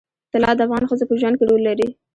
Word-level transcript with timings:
طلا 0.33 0.51
د 0.55 0.59
افغان 0.65 0.83
ښځو 0.89 1.05
په 1.09 1.15
ژوند 1.19 1.35
کې 1.39 1.45
رول 1.49 1.61
لري. 1.69 1.87